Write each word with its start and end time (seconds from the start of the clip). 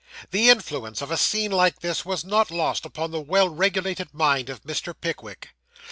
The 0.31 0.49
influence 0.49 1.03
of 1.03 1.11
a 1.11 1.15
scene 1.15 1.51
like 1.51 1.81
this, 1.81 2.03
was 2.03 2.25
not 2.25 2.49
lost 2.49 2.87
upon 2.87 3.11
the 3.11 3.21
well 3.21 3.49
regulated 3.49 4.15
mind 4.15 4.49
of 4.49 4.63
Mr. 4.63 4.95
Pickwick. 4.99 5.49